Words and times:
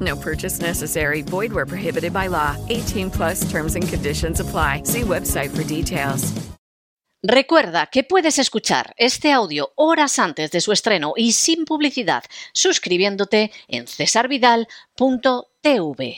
No 0.00 0.16
purchase 0.16 0.60
necessary. 0.60 1.22
Void 1.22 1.52
where 1.52 1.66
prohibited 1.66 2.12
by 2.12 2.26
law. 2.26 2.56
18 2.68 3.10
plus 3.10 3.48
terms 3.48 3.76
and 3.76 3.88
conditions 3.88 4.40
apply. 4.40 4.82
See 4.84 5.02
website 5.02 5.56
for 5.56 5.62
details. 5.62 6.32
Recuerda 7.22 7.86
que 7.86 8.04
puedes 8.04 8.38
escuchar 8.38 8.92
este 8.96 9.32
audio 9.32 9.72
horas 9.74 10.18
antes 10.18 10.50
de 10.52 10.60
su 10.60 10.70
estreno 10.70 11.14
y 11.16 11.32
sin 11.32 11.64
publicidad 11.64 12.22
suscribiéndote 12.52 13.50
en 13.66 13.88
cesarvidal.tv. 13.88 16.16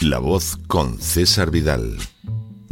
La 0.00 0.18
voz 0.18 0.58
con 0.68 1.00
César 1.00 1.50
Vidal, 1.50 1.96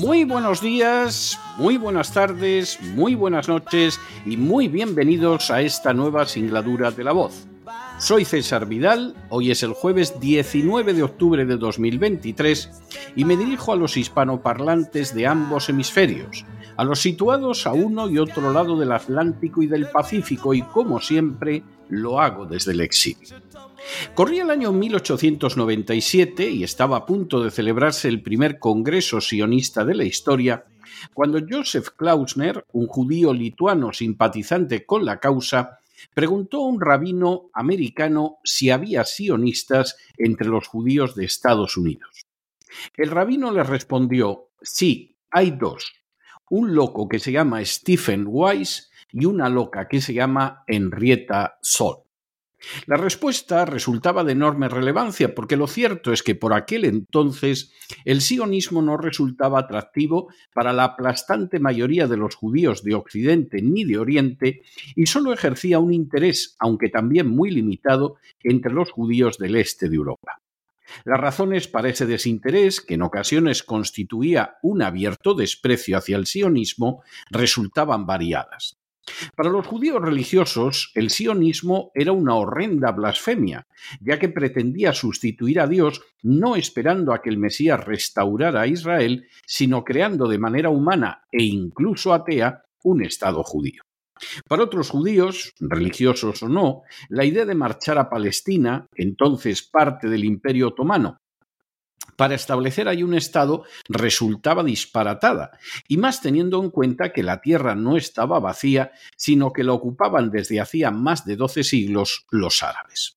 Muy 0.00 0.24
buenos 0.24 0.62
días, 0.62 1.38
muy 1.58 1.76
buenas 1.76 2.14
tardes, 2.14 2.78
muy 2.94 3.14
buenas 3.14 3.48
noches 3.48 4.00
y 4.24 4.38
muy 4.38 4.66
bienvenidos 4.66 5.50
a 5.50 5.60
esta 5.60 5.92
nueva 5.92 6.24
singladura 6.24 6.90
de 6.90 7.04
la 7.04 7.12
voz. 7.12 7.46
Soy 7.98 8.24
César 8.24 8.64
Vidal, 8.64 9.14
hoy 9.28 9.50
es 9.50 9.62
el 9.62 9.74
jueves 9.74 10.18
19 10.18 10.94
de 10.94 11.02
octubre 11.02 11.44
de 11.44 11.58
2023 11.58 12.70
y 13.14 13.26
me 13.26 13.36
dirijo 13.36 13.74
a 13.74 13.76
los 13.76 13.98
hispanoparlantes 13.98 15.14
de 15.14 15.26
ambos 15.26 15.68
hemisferios, 15.68 16.46
a 16.78 16.84
los 16.84 17.00
situados 17.00 17.66
a 17.66 17.74
uno 17.74 18.08
y 18.08 18.16
otro 18.16 18.54
lado 18.54 18.78
del 18.78 18.92
Atlántico 18.92 19.62
y 19.62 19.66
del 19.66 19.90
Pacífico 19.90 20.54
y 20.54 20.62
como 20.62 21.00
siempre 21.00 21.62
lo 21.90 22.20
hago 22.20 22.46
desde 22.46 22.72
el 22.72 22.80
exilio. 22.80 23.28
Corría 24.14 24.42
el 24.42 24.50
año 24.50 24.72
1897 24.72 26.48
y 26.50 26.64
estaba 26.64 26.98
a 26.98 27.06
punto 27.06 27.42
de 27.42 27.50
celebrarse 27.50 28.08
el 28.08 28.22
primer 28.22 28.58
Congreso 28.58 29.20
sionista 29.20 29.84
de 29.84 29.94
la 29.94 30.04
historia, 30.04 30.64
cuando 31.14 31.40
Joseph 31.48 31.88
Klausner, 31.96 32.64
un 32.72 32.86
judío 32.86 33.32
lituano 33.32 33.92
simpatizante 33.92 34.84
con 34.84 35.04
la 35.04 35.18
causa, 35.18 35.78
preguntó 36.14 36.58
a 36.58 36.66
un 36.66 36.80
rabino 36.80 37.50
americano 37.52 38.38
si 38.44 38.70
había 38.70 39.04
sionistas 39.04 39.96
entre 40.16 40.48
los 40.48 40.66
judíos 40.66 41.14
de 41.14 41.24
Estados 41.24 41.76
Unidos. 41.76 42.26
El 42.96 43.10
rabino 43.10 43.50
le 43.50 43.64
respondió, 43.64 44.50
sí, 44.62 45.16
hay 45.30 45.52
dos, 45.52 45.92
un 46.48 46.74
loco 46.74 47.08
que 47.08 47.18
se 47.18 47.32
llama 47.32 47.64
Stephen 47.64 48.24
Weiss 48.28 48.89
y 49.12 49.24
una 49.24 49.48
loca 49.48 49.88
que 49.88 50.00
se 50.00 50.14
llama 50.14 50.64
Henrietta 50.66 51.58
Sol. 51.62 52.04
La 52.86 52.96
respuesta 52.96 53.64
resultaba 53.64 54.22
de 54.22 54.32
enorme 54.32 54.68
relevancia 54.68 55.34
porque 55.34 55.56
lo 55.56 55.66
cierto 55.66 56.12
es 56.12 56.22
que 56.22 56.34
por 56.34 56.52
aquel 56.52 56.84
entonces 56.84 57.72
el 58.04 58.20
sionismo 58.20 58.82
no 58.82 58.96
resultaba 58.96 59.60
atractivo 59.60 60.28
para 60.52 60.72
la 60.72 60.84
aplastante 60.84 61.58
mayoría 61.58 62.06
de 62.06 62.18
los 62.18 62.34
judíos 62.34 62.82
de 62.82 62.94
Occidente 62.94 63.62
ni 63.62 63.84
de 63.84 63.98
Oriente 63.98 64.62
y 64.94 65.06
solo 65.06 65.32
ejercía 65.32 65.78
un 65.78 65.92
interés, 65.92 66.56
aunque 66.58 66.90
también 66.90 67.28
muy 67.28 67.50
limitado, 67.50 68.16
entre 68.42 68.72
los 68.72 68.90
judíos 68.90 69.38
del 69.38 69.56
este 69.56 69.88
de 69.88 69.96
Europa. 69.96 70.40
Las 71.04 71.20
razones 71.20 71.68
para 71.68 71.88
ese 71.88 72.04
desinterés, 72.04 72.80
que 72.80 72.94
en 72.94 73.02
ocasiones 73.02 73.62
constituía 73.62 74.56
un 74.62 74.82
abierto 74.82 75.34
desprecio 75.34 75.96
hacia 75.96 76.16
el 76.16 76.26
sionismo, 76.26 77.02
resultaban 77.30 78.06
variadas. 78.06 78.79
Para 79.34 79.50
los 79.50 79.66
judíos 79.66 80.00
religiosos, 80.00 80.92
el 80.94 81.10
sionismo 81.10 81.90
era 81.94 82.12
una 82.12 82.34
horrenda 82.34 82.92
blasfemia, 82.92 83.66
ya 84.00 84.18
que 84.18 84.28
pretendía 84.28 84.92
sustituir 84.92 85.60
a 85.60 85.66
Dios 85.66 86.02
no 86.22 86.56
esperando 86.56 87.12
a 87.12 87.22
que 87.22 87.30
el 87.30 87.38
Mesías 87.38 87.84
restaurara 87.84 88.62
a 88.62 88.66
Israel, 88.66 89.26
sino 89.46 89.84
creando 89.84 90.28
de 90.28 90.38
manera 90.38 90.70
humana 90.70 91.22
e 91.30 91.42
incluso 91.42 92.12
atea 92.12 92.62
un 92.82 93.02
Estado 93.02 93.42
judío. 93.42 93.82
Para 94.46 94.64
otros 94.64 94.90
judíos, 94.90 95.54
religiosos 95.60 96.42
o 96.42 96.48
no, 96.48 96.82
la 97.08 97.24
idea 97.24 97.46
de 97.46 97.54
marchar 97.54 97.98
a 97.98 98.10
Palestina, 98.10 98.86
entonces 98.94 99.62
parte 99.62 100.08
del 100.08 100.24
Imperio 100.24 100.68
Otomano, 100.68 101.16
para 102.20 102.34
establecer 102.34 102.86
ahí 102.86 103.02
un 103.02 103.14
Estado 103.14 103.64
resultaba 103.88 104.62
disparatada, 104.62 105.52
y 105.88 105.96
más 105.96 106.20
teniendo 106.20 106.62
en 106.62 106.68
cuenta 106.68 107.14
que 107.14 107.22
la 107.22 107.40
tierra 107.40 107.74
no 107.74 107.96
estaba 107.96 108.38
vacía, 108.40 108.92
sino 109.16 109.54
que 109.54 109.64
la 109.64 109.72
ocupaban 109.72 110.30
desde 110.30 110.60
hacía 110.60 110.90
más 110.90 111.24
de 111.24 111.36
doce 111.36 111.64
siglos 111.64 112.26
los 112.30 112.62
árabes. 112.62 113.16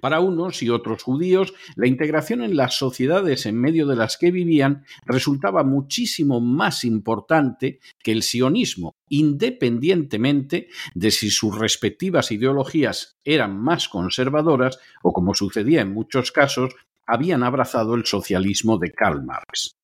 Para 0.00 0.20
unos 0.20 0.62
y 0.62 0.70
otros 0.70 1.02
judíos, 1.02 1.52
la 1.76 1.86
integración 1.86 2.42
en 2.42 2.56
las 2.56 2.78
sociedades 2.78 3.44
en 3.44 3.60
medio 3.60 3.86
de 3.86 3.96
las 3.96 4.16
que 4.16 4.30
vivían 4.30 4.84
resultaba 5.04 5.62
muchísimo 5.62 6.40
más 6.40 6.84
importante 6.84 7.80
que 8.02 8.12
el 8.12 8.22
sionismo, 8.22 8.94
independientemente 9.08 10.68
de 10.94 11.10
si 11.10 11.30
sus 11.30 11.58
respectivas 11.58 12.32
ideologías 12.32 13.18
eran 13.24 13.58
más 13.58 13.88
conservadoras 13.88 14.78
o, 15.02 15.12
como 15.12 15.34
sucedía 15.34 15.82
en 15.82 15.92
muchos 15.92 16.32
casos, 16.32 16.74
habían 17.08 17.42
abrazado 17.42 17.94
el 17.94 18.04
socialismo 18.04 18.78
de 18.78 18.92
Karl 18.92 19.24
Marx. 19.24 19.74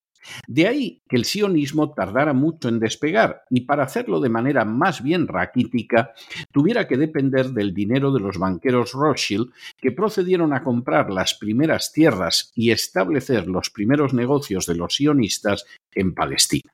De 0.46 0.66
ahí 0.66 1.02
que 1.08 1.16
el 1.16 1.24
sionismo 1.24 1.92
tardara 1.92 2.32
mucho 2.32 2.68
en 2.68 2.78
despegar 2.78 3.42
y 3.50 3.62
para 3.62 3.84
hacerlo 3.84 4.20
de 4.20 4.30
manera 4.30 4.64
más 4.64 5.02
bien 5.02 5.28
raquítica 5.28 6.12
tuviera 6.52 6.86
que 6.86 6.96
depender 6.96 7.48
del 7.48 7.74
dinero 7.74 8.12
de 8.12 8.20
los 8.20 8.38
banqueros 8.38 8.92
Rothschild 8.92 9.52
que 9.76 9.92
procedieron 9.92 10.52
a 10.52 10.62
comprar 10.62 11.10
las 11.10 11.34
primeras 11.34 11.92
tierras 11.92 12.52
y 12.54 12.70
establecer 12.70 13.46
los 13.48 13.70
primeros 13.70 14.14
negocios 14.14 14.66
de 14.66 14.76
los 14.76 14.94
sionistas 14.94 15.66
en 15.92 16.14
Palestina. 16.14 16.70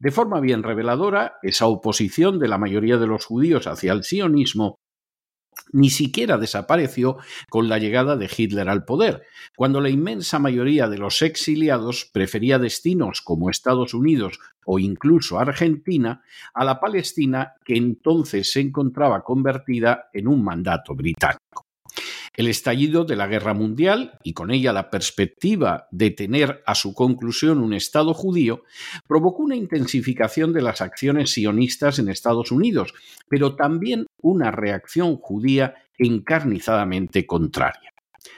De 0.00 0.10
forma 0.10 0.40
bien 0.40 0.62
reveladora, 0.62 1.38
esa 1.42 1.66
oposición 1.66 2.38
de 2.38 2.48
la 2.48 2.58
mayoría 2.58 2.98
de 2.98 3.06
los 3.06 3.24
judíos 3.24 3.66
hacia 3.66 3.92
el 3.92 4.04
sionismo 4.04 4.76
ni 5.72 5.90
siquiera 5.90 6.38
desapareció 6.38 7.18
con 7.48 7.68
la 7.68 7.78
llegada 7.78 8.16
de 8.16 8.30
Hitler 8.34 8.68
al 8.68 8.84
poder, 8.84 9.22
cuando 9.56 9.80
la 9.80 9.90
inmensa 9.90 10.38
mayoría 10.38 10.88
de 10.88 10.98
los 10.98 11.22
exiliados 11.22 12.08
prefería 12.12 12.58
destinos 12.58 13.22
como 13.22 13.50
Estados 13.50 13.94
Unidos 13.94 14.38
o 14.64 14.78
incluso 14.78 15.38
Argentina 15.38 16.22
a 16.54 16.64
la 16.64 16.78
Palestina 16.80 17.54
que 17.64 17.76
entonces 17.76 18.52
se 18.52 18.60
encontraba 18.60 19.22
convertida 19.22 20.08
en 20.12 20.28
un 20.28 20.44
mandato 20.44 20.94
británico. 20.94 21.66
El 22.34 22.48
estallido 22.48 23.04
de 23.04 23.16
la 23.16 23.26
Guerra 23.26 23.52
Mundial 23.52 24.18
y 24.22 24.32
con 24.32 24.50
ella 24.50 24.72
la 24.72 24.88
perspectiva 24.88 25.86
de 25.90 26.10
tener 26.10 26.62
a 26.64 26.74
su 26.74 26.94
conclusión 26.94 27.58
un 27.58 27.74
Estado 27.74 28.14
judío 28.14 28.62
provocó 29.06 29.42
una 29.42 29.56
intensificación 29.56 30.54
de 30.54 30.62
las 30.62 30.80
acciones 30.80 31.32
sionistas 31.32 31.98
en 31.98 32.08
Estados 32.08 32.50
Unidos, 32.50 32.94
pero 33.28 33.54
también 33.54 34.06
una 34.22 34.50
reacción 34.50 35.16
judía 35.16 35.74
encarnizadamente 35.98 37.26
contraria. 37.26 37.92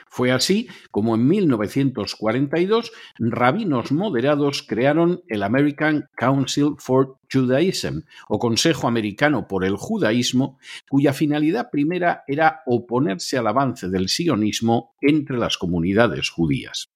Fue 0.07 0.31
así 0.31 0.67
como 0.91 1.15
en 1.15 1.27
1942 1.27 2.91
rabinos 3.19 3.91
moderados 3.91 4.63
crearon 4.63 5.21
el 5.27 5.43
American 5.43 6.09
Council 6.15 6.75
for 6.77 7.17
Judaism 7.31 8.01
o 8.27 8.39
Consejo 8.39 8.87
Americano 8.87 9.47
por 9.47 9.65
el 9.65 9.75
Judaísmo, 9.75 10.57
cuya 10.89 11.13
finalidad 11.13 11.69
primera 11.71 12.23
era 12.27 12.61
oponerse 12.65 13.37
al 13.37 13.47
avance 13.47 13.89
del 13.89 14.09
sionismo 14.09 14.95
entre 15.01 15.37
las 15.37 15.57
comunidades 15.57 16.29
judías. 16.29 16.89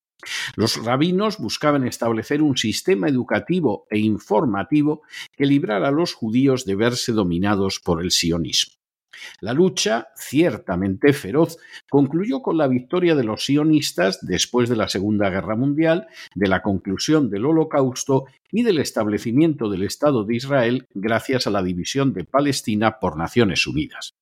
Los 0.56 0.82
rabinos 0.84 1.38
buscaban 1.38 1.86
establecer 1.86 2.42
un 2.42 2.56
sistema 2.56 3.08
educativo 3.08 3.86
e 3.90 3.98
informativo 3.98 5.02
que 5.36 5.46
librara 5.46 5.88
a 5.88 5.92
los 5.92 6.14
judíos 6.14 6.64
de 6.64 6.74
verse 6.76 7.12
dominados 7.12 7.80
por 7.80 8.02
el 8.02 8.10
sionismo. 8.10 8.79
La 9.40 9.52
lucha, 9.52 10.08
ciertamente 10.16 11.12
feroz, 11.12 11.58
concluyó 11.88 12.42
con 12.42 12.56
la 12.56 12.68
victoria 12.68 13.14
de 13.14 13.24
los 13.24 13.44
sionistas 13.44 14.18
después 14.22 14.68
de 14.68 14.76
la 14.76 14.88
Segunda 14.88 15.30
Guerra 15.30 15.56
Mundial, 15.56 16.06
de 16.34 16.48
la 16.48 16.62
conclusión 16.62 17.30
del 17.30 17.46
Holocausto 17.46 18.26
y 18.50 18.62
del 18.62 18.78
establecimiento 18.78 19.68
del 19.68 19.82
Estado 19.82 20.24
de 20.24 20.36
Israel 20.36 20.86
gracias 20.94 21.46
a 21.46 21.50
la 21.50 21.62
división 21.62 22.12
de 22.12 22.24
Palestina 22.24 22.98
por 22.98 23.16
Naciones 23.16 23.66
Unidas. 23.66 24.14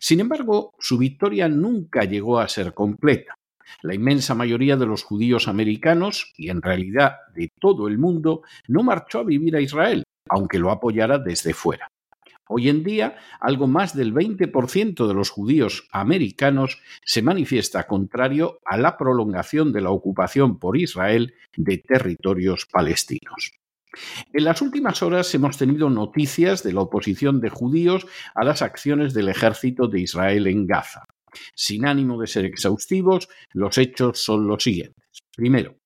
Sin 0.00 0.20
embargo, 0.20 0.74
su 0.78 0.98
victoria 0.98 1.48
nunca 1.48 2.04
llegó 2.04 2.38
a 2.38 2.48
ser 2.48 2.74
completa. 2.74 3.34
La 3.82 3.94
inmensa 3.94 4.34
mayoría 4.34 4.76
de 4.76 4.86
los 4.86 5.02
judíos 5.02 5.46
americanos, 5.46 6.32
y 6.36 6.48
en 6.48 6.62
realidad 6.62 7.16
de 7.34 7.52
todo 7.60 7.86
el 7.86 7.98
mundo, 7.98 8.42
no 8.66 8.82
marchó 8.82 9.20
a 9.20 9.24
vivir 9.24 9.54
a 9.56 9.60
Israel, 9.60 10.04
aunque 10.28 10.58
lo 10.58 10.70
apoyara 10.70 11.18
desde 11.18 11.52
fuera. 11.52 11.88
Hoy 12.48 12.68
en 12.68 12.82
día, 12.82 13.16
algo 13.40 13.66
más 13.66 13.94
del 13.94 14.14
20% 14.14 15.06
de 15.06 15.14
los 15.14 15.30
judíos 15.30 15.88
americanos 15.92 16.80
se 17.04 17.22
manifiesta 17.22 17.86
contrario 17.86 18.60
a 18.64 18.78
la 18.78 18.96
prolongación 18.96 19.72
de 19.72 19.82
la 19.82 19.90
ocupación 19.90 20.58
por 20.58 20.76
Israel 20.76 21.34
de 21.56 21.78
territorios 21.78 22.66
palestinos. 22.70 23.52
En 24.32 24.44
las 24.44 24.62
últimas 24.62 25.02
horas 25.02 25.34
hemos 25.34 25.58
tenido 25.58 25.90
noticias 25.90 26.62
de 26.62 26.72
la 26.72 26.82
oposición 26.82 27.40
de 27.40 27.50
judíos 27.50 28.06
a 28.34 28.44
las 28.44 28.62
acciones 28.62 29.14
del 29.14 29.28
ejército 29.28 29.88
de 29.88 30.00
Israel 30.00 30.46
en 30.46 30.66
Gaza. 30.66 31.04
Sin 31.54 31.86
ánimo 31.86 32.20
de 32.20 32.26
ser 32.26 32.44
exhaustivos, 32.44 33.28
los 33.52 33.76
hechos 33.78 34.22
son 34.22 34.46
los 34.46 34.62
siguientes. 34.62 35.04
Primero, 35.36 35.76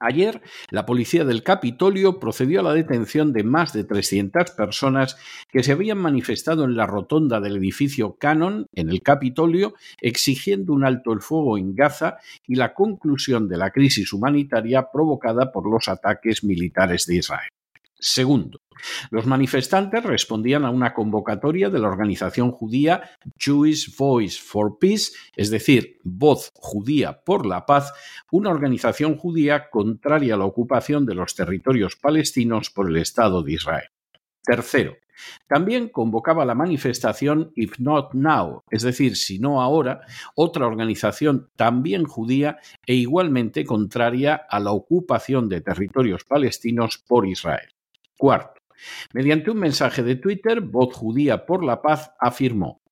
Ayer, 0.00 0.42
la 0.70 0.86
policía 0.86 1.24
del 1.24 1.42
Capitolio 1.42 2.18
procedió 2.18 2.60
a 2.60 2.62
la 2.62 2.74
detención 2.74 3.32
de 3.32 3.44
más 3.44 3.72
de 3.72 3.84
300 3.84 4.50
personas 4.50 5.16
que 5.48 5.62
se 5.62 5.72
habían 5.72 5.98
manifestado 5.98 6.64
en 6.64 6.76
la 6.76 6.86
rotonda 6.86 7.40
del 7.40 7.56
edificio 7.56 8.16
Cannon, 8.16 8.66
en 8.74 8.90
el 8.90 9.02
Capitolio, 9.02 9.74
exigiendo 10.00 10.72
un 10.72 10.84
alto 10.84 11.12
el 11.12 11.20
fuego 11.20 11.56
en 11.58 11.74
Gaza 11.74 12.18
y 12.46 12.56
la 12.56 12.74
conclusión 12.74 13.48
de 13.48 13.56
la 13.56 13.70
crisis 13.70 14.12
humanitaria 14.12 14.90
provocada 14.92 15.52
por 15.52 15.70
los 15.70 15.88
ataques 15.88 16.42
militares 16.42 17.06
de 17.06 17.16
Israel. 17.16 17.53
Segundo, 18.06 18.60
los 19.10 19.24
manifestantes 19.24 20.02
respondían 20.04 20.66
a 20.66 20.70
una 20.70 20.92
convocatoria 20.92 21.70
de 21.70 21.78
la 21.78 21.88
organización 21.88 22.50
judía 22.50 23.16
Jewish 23.38 23.96
Voice 23.96 24.38
for 24.38 24.78
Peace, 24.78 25.12
es 25.36 25.48
decir, 25.48 26.00
Voz 26.04 26.50
Judía 26.54 27.22
por 27.24 27.46
la 27.46 27.64
Paz, 27.64 27.94
una 28.30 28.50
organización 28.50 29.16
judía 29.16 29.70
contraria 29.70 30.34
a 30.34 30.36
la 30.36 30.44
ocupación 30.44 31.06
de 31.06 31.14
los 31.14 31.34
territorios 31.34 31.96
palestinos 31.96 32.68
por 32.68 32.90
el 32.90 32.98
Estado 32.98 33.42
de 33.42 33.54
Israel. 33.54 33.88
Tercero, 34.42 34.98
también 35.48 35.88
convocaba 35.88 36.44
la 36.44 36.54
manifestación 36.54 37.52
If 37.54 37.78
Not 37.78 38.12
Now, 38.12 38.64
es 38.70 38.82
decir, 38.82 39.16
si 39.16 39.38
no 39.38 39.62
ahora, 39.62 40.02
otra 40.34 40.66
organización 40.66 41.48
también 41.56 42.04
judía 42.04 42.58
e 42.84 42.96
igualmente 42.96 43.64
contraria 43.64 44.34
a 44.34 44.60
la 44.60 44.72
ocupación 44.72 45.48
de 45.48 45.62
territorios 45.62 46.24
palestinos 46.24 46.98
por 46.98 47.26
Israel. 47.26 47.70
Cuarto, 48.16 48.60
mediante 49.12 49.50
un 49.50 49.58
mensaje 49.58 50.02
de 50.02 50.16
Twitter, 50.16 50.60
Voz 50.60 50.94
Judía 50.94 51.46
por 51.46 51.64
la 51.64 51.82
Paz 51.82 52.12
afirmó 52.20 52.84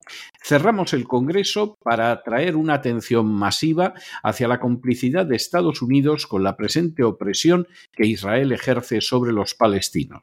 Cerramos 0.43 0.93
el 0.93 1.07
Congreso 1.07 1.79
para 1.83 2.11
atraer 2.11 2.57
una 2.57 2.75
atención 2.75 3.27
masiva 3.27 3.95
hacia 4.23 4.49
la 4.49 4.61
complicidad 4.61 5.27
de 5.27 5.37
Estados 5.37 5.83
Unidos 5.83 6.27
con 6.27 6.43
la 6.43 6.57
presente 6.57 7.05
opresión 7.05 7.69
que 7.93 8.07
Israel 8.07 8.53
ejerce 8.53 9.01
sobre 9.01 9.33
los 9.33 9.55
palestinos. 9.55 10.23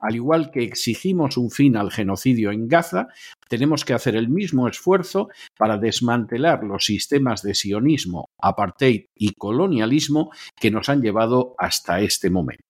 Al 0.00 0.16
igual 0.16 0.50
que 0.50 0.64
exigimos 0.64 1.36
un 1.36 1.50
fin 1.50 1.76
al 1.76 1.92
genocidio 1.92 2.50
en 2.50 2.66
Gaza, 2.66 3.08
tenemos 3.48 3.84
que 3.84 3.94
hacer 3.94 4.16
el 4.16 4.28
mismo 4.28 4.66
esfuerzo 4.68 5.28
para 5.56 5.78
desmantelar 5.78 6.64
los 6.64 6.86
sistemas 6.86 7.42
de 7.42 7.54
sionismo, 7.54 8.30
apartheid 8.38 9.06
y 9.14 9.34
colonialismo 9.34 10.30
que 10.58 10.72
nos 10.72 10.88
han 10.88 11.02
llevado 11.02 11.54
hasta 11.58 12.00
este 12.00 12.30
momento. 12.30 12.64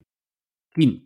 Quinto, 0.74 1.05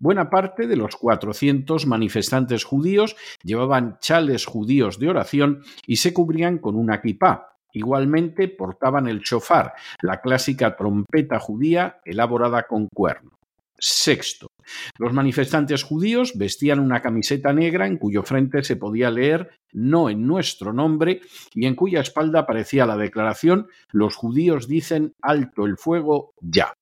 Buena 0.00 0.30
parte 0.30 0.66
de 0.66 0.76
los 0.76 0.96
400 0.96 1.86
manifestantes 1.86 2.64
judíos 2.64 3.16
llevaban 3.42 3.98
chales 4.00 4.46
judíos 4.46 4.98
de 4.98 5.08
oración 5.08 5.62
y 5.86 5.96
se 5.96 6.12
cubrían 6.12 6.58
con 6.58 6.76
una 6.76 7.00
kipá. 7.00 7.56
Igualmente 7.72 8.48
portaban 8.48 9.06
el 9.06 9.20
shofar, 9.20 9.74
la 10.00 10.20
clásica 10.20 10.76
trompeta 10.76 11.38
judía 11.38 12.00
elaborada 12.04 12.62
con 12.62 12.88
cuerno. 12.88 13.32
Sexto. 13.78 14.48
Los 14.98 15.12
manifestantes 15.12 15.82
judíos 15.82 16.32
vestían 16.36 16.80
una 16.80 17.02
camiseta 17.02 17.52
negra 17.52 17.86
en 17.86 17.98
cuyo 17.98 18.22
frente 18.22 18.64
se 18.64 18.76
podía 18.76 19.10
leer 19.10 19.50
no 19.72 20.08
en 20.08 20.26
nuestro 20.26 20.72
nombre 20.72 21.20
y 21.54 21.66
en 21.66 21.74
cuya 21.74 22.00
espalda 22.00 22.40
aparecía 22.40 22.86
la 22.86 22.96
declaración 22.96 23.68
Los 23.90 24.16
judíos 24.16 24.66
dicen 24.66 25.12
alto 25.20 25.66
el 25.66 25.76
fuego 25.76 26.32
ya. 26.40 26.72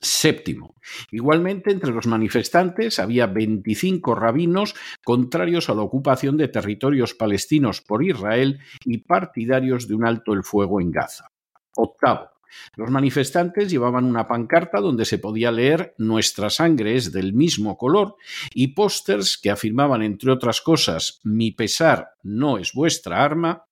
Séptimo. 0.00 0.76
Igualmente, 1.10 1.72
entre 1.72 1.92
los 1.92 2.06
manifestantes 2.06 2.98
había 3.00 3.26
25 3.26 4.14
rabinos 4.14 4.74
contrarios 5.04 5.68
a 5.68 5.74
la 5.74 5.82
ocupación 5.82 6.36
de 6.36 6.48
territorios 6.48 7.14
palestinos 7.14 7.80
por 7.80 8.04
Israel 8.04 8.60
y 8.84 8.98
partidarios 8.98 9.88
de 9.88 9.94
un 9.94 10.06
alto 10.06 10.32
el 10.32 10.44
fuego 10.44 10.80
en 10.80 10.92
Gaza. 10.92 11.30
Octavo. 11.74 12.30
Los 12.76 12.90
manifestantes 12.90 13.70
llevaban 13.70 14.04
una 14.04 14.26
pancarta 14.26 14.80
donde 14.80 15.04
se 15.04 15.18
podía 15.18 15.52
leer 15.52 15.94
Nuestra 15.98 16.48
sangre 16.48 16.96
es 16.96 17.12
del 17.12 17.34
mismo 17.34 17.76
color 17.76 18.16
y 18.54 18.68
pósters 18.68 19.36
que 19.36 19.50
afirmaban, 19.50 20.02
entre 20.02 20.30
otras 20.30 20.60
cosas, 20.60 21.20
Mi 21.24 21.50
pesar 21.50 22.10
no 22.22 22.58
es 22.58 22.72
vuestra 22.72 23.22
arma, 23.22 23.64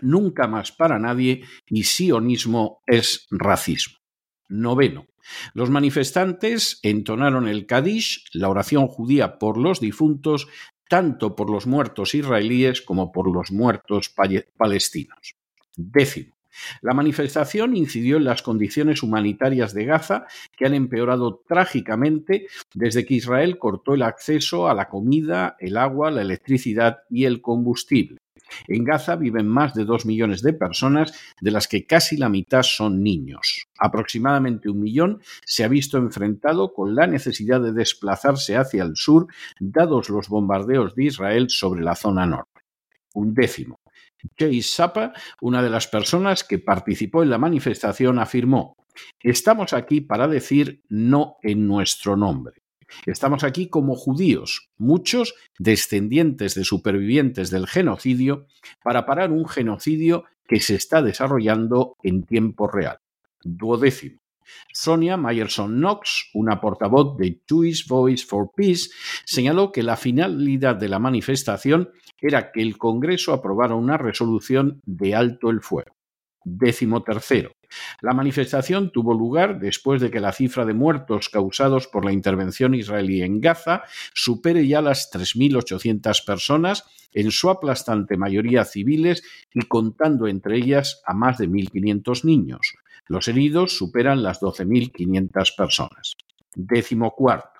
Nunca 0.00 0.46
más 0.46 0.70
para 0.72 0.98
nadie 0.98 1.42
y 1.66 1.84
sionismo 1.84 2.82
es 2.86 3.26
racismo. 3.30 3.98
Noveno. 4.48 5.06
Los 5.54 5.70
manifestantes 5.70 6.80
entonaron 6.82 7.48
el 7.48 7.66
Kadish, 7.66 8.24
la 8.32 8.48
oración 8.48 8.86
judía 8.88 9.38
por 9.38 9.58
los 9.58 9.80
difuntos, 9.80 10.48
tanto 10.88 11.36
por 11.36 11.50
los 11.50 11.66
muertos 11.66 12.14
israelíes 12.14 12.82
como 12.82 13.12
por 13.12 13.32
los 13.32 13.52
muertos 13.52 14.14
palestinos. 14.56 15.36
Décimo. 15.76 16.38
La 16.80 16.94
manifestación 16.94 17.76
incidió 17.76 18.16
en 18.16 18.24
las 18.24 18.42
condiciones 18.42 19.02
humanitarias 19.02 19.74
de 19.74 19.84
Gaza, 19.84 20.26
que 20.56 20.66
han 20.66 20.74
empeorado 20.74 21.42
trágicamente 21.46 22.46
desde 22.74 23.06
que 23.06 23.14
Israel 23.14 23.58
cortó 23.58 23.94
el 23.94 24.02
acceso 24.02 24.68
a 24.68 24.74
la 24.74 24.88
comida, 24.88 25.56
el 25.60 25.76
agua, 25.76 26.10
la 26.10 26.22
electricidad 26.22 26.98
y 27.08 27.24
el 27.24 27.40
combustible. 27.40 28.17
En 28.66 28.84
Gaza 28.84 29.16
viven 29.16 29.48
más 29.48 29.74
de 29.74 29.84
dos 29.84 30.06
millones 30.06 30.42
de 30.42 30.52
personas, 30.52 31.12
de 31.40 31.50
las 31.50 31.68
que 31.68 31.86
casi 31.86 32.16
la 32.16 32.28
mitad 32.28 32.62
son 32.62 33.02
niños. 33.02 33.66
Aproximadamente 33.78 34.68
un 34.68 34.80
millón 34.80 35.22
se 35.44 35.64
ha 35.64 35.68
visto 35.68 35.98
enfrentado 35.98 36.72
con 36.72 36.94
la 36.94 37.06
necesidad 37.06 37.60
de 37.60 37.72
desplazarse 37.72 38.56
hacia 38.56 38.82
el 38.82 38.96
sur, 38.96 39.26
dados 39.60 40.08
los 40.08 40.28
bombardeos 40.28 40.94
de 40.94 41.04
Israel 41.04 41.50
sobre 41.50 41.82
la 41.82 41.94
zona 41.94 42.26
norte. 42.26 42.62
Un 43.14 43.34
décimo. 43.34 43.80
Jay 44.36 44.62
Sapa, 44.62 45.12
una 45.40 45.62
de 45.62 45.70
las 45.70 45.86
personas 45.86 46.42
que 46.42 46.58
participó 46.58 47.22
en 47.22 47.30
la 47.30 47.38
manifestación, 47.38 48.18
afirmó 48.18 48.76
Estamos 49.20 49.72
aquí 49.72 50.00
para 50.00 50.28
decir 50.28 50.82
no 50.88 51.36
en 51.42 51.66
nuestro 51.66 52.16
nombre. 52.16 52.62
Estamos 53.06 53.44
aquí 53.44 53.68
como 53.68 53.94
judíos, 53.94 54.70
muchos 54.76 55.34
descendientes 55.58 56.54
de 56.54 56.64
supervivientes 56.64 57.50
del 57.50 57.66
genocidio, 57.66 58.46
para 58.82 59.06
parar 59.06 59.30
un 59.30 59.46
genocidio 59.46 60.24
que 60.46 60.60
se 60.60 60.74
está 60.74 61.02
desarrollando 61.02 61.96
en 62.02 62.24
tiempo 62.24 62.68
real. 62.68 62.98
Duodécimo. 63.42 64.20
Sonia 64.72 65.16
Myerson 65.16 65.76
Knox, 65.76 66.30
una 66.32 66.60
portavoz 66.60 67.16
de 67.18 67.40
Jewish 67.46 67.86
Voice 67.86 68.24
for 68.24 68.50
Peace, 68.56 68.90
señaló 69.24 69.72
que 69.72 69.82
la 69.82 69.96
finalidad 69.96 70.76
de 70.76 70.88
la 70.88 70.98
manifestación 70.98 71.90
era 72.18 72.50
que 72.50 72.62
el 72.62 72.78
Congreso 72.78 73.32
aprobara 73.32 73.74
una 73.74 73.98
resolución 73.98 74.80
de 74.86 75.14
alto 75.14 75.50
el 75.50 75.60
fuego. 75.60 75.97
Décimo 76.50 77.02
tercero. 77.02 77.52
La 78.00 78.14
manifestación 78.14 78.90
tuvo 78.90 79.12
lugar 79.12 79.58
después 79.60 80.00
de 80.00 80.10
que 80.10 80.20
la 80.20 80.32
cifra 80.32 80.64
de 80.64 80.72
muertos 80.72 81.28
causados 81.28 81.86
por 81.86 82.04
la 82.04 82.12
intervención 82.12 82.74
israelí 82.74 83.22
en 83.22 83.40
Gaza 83.40 83.82
supere 84.14 84.66
ya 84.66 84.80
las 84.80 85.10
3.800 85.12 86.24
personas, 86.24 86.84
en 87.12 87.30
su 87.30 87.50
aplastante 87.50 88.16
mayoría 88.16 88.64
civiles 88.64 89.22
y 89.52 89.62
contando 89.62 90.26
entre 90.26 90.56
ellas 90.56 91.02
a 91.06 91.14
más 91.14 91.38
de 91.38 91.48
1.500 91.48 92.24
niños. 92.24 92.74
Los 93.06 93.28
heridos 93.28 93.76
superan 93.76 94.22
las 94.22 94.40
12.500 94.40 95.56
personas. 95.56 96.16
Décimo 96.54 97.14
cuarto. 97.14 97.57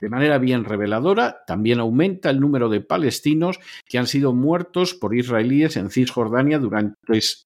De 0.00 0.08
manera 0.08 0.38
bien 0.38 0.64
reveladora, 0.64 1.44
también 1.46 1.80
aumenta 1.80 2.30
el 2.30 2.40
número 2.40 2.68
de 2.68 2.80
palestinos 2.80 3.60
que 3.86 3.98
han 3.98 4.06
sido 4.06 4.32
muertos 4.32 4.94
por 4.94 5.14
israelíes 5.14 5.76
en 5.76 5.90
Cisjordania 5.90 6.58
durante 6.58 6.96